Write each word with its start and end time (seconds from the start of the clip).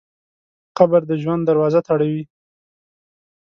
قبر 0.77 1.01
د 1.09 1.11
ژوند 1.21 1.41
دروازه 1.45 1.79
تړوي. 1.87 2.23